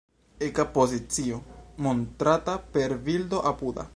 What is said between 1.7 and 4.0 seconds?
montrata per bildo apuda.